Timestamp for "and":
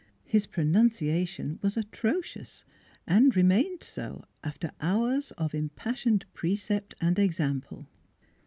3.05-3.35, 6.99-7.19